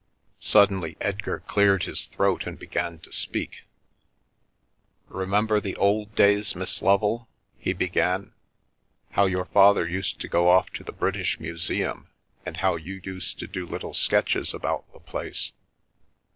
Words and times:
Suddenly 0.39 0.97
Edgar 0.99 1.41
cleared 1.41 1.83
his 1.83 2.07
throat 2.07 2.47
and 2.47 2.57
began 2.57 2.97
to 3.01 3.11
speak. 3.11 3.65
Remember 5.09 5.59
the 5.59 5.75
old 5.75 6.15
days, 6.15 6.55
Miss 6.55 6.81
Lovel?" 6.81 7.27
he 7.59 7.71
began, 7.71 8.33
how 9.11 9.27
your 9.27 9.45
father 9.45 9.87
used 9.87 10.19
to 10.21 10.27
go 10.27 10.49
off 10.49 10.71
to 10.71 10.83
the 10.83 10.91
British 10.91 11.39
Museum, 11.39 12.07
and 12.47 12.57
how 12.57 12.77
you 12.77 12.99
used 13.03 13.37
to 13.37 13.45
do 13.47 13.63
little 13.67 13.93
sketches 13.93 14.55
about 14.55 14.91
the 14.91 14.99
place? 14.99 15.53